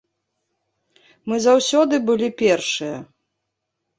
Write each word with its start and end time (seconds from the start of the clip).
Мы 1.31 1.35
заўсёды 1.47 1.95
былі 2.07 2.29
першыя. 2.41 2.97